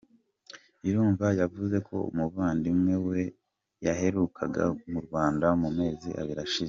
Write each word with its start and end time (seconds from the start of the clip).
Irumva 0.89 1.25
yavuze 1.41 1.77
ko 1.87 1.95
umuvandimwe 2.11 2.93
we 3.07 3.19
yaherukaga 3.85 4.63
mu 4.91 4.99
Rwanda 5.05 5.47
mu 5.61 5.69
mezi 5.79 6.09
abiri 6.21 6.41
ashize. 6.45 6.59